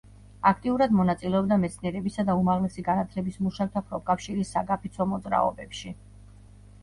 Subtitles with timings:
[0.49, 5.93] აქტიურად მონაწილეობდა მეცნიერებისა და უმაღლესი განათლების მუშაკთა პროფკავშირის საგაფიცვო მოძრაობებში.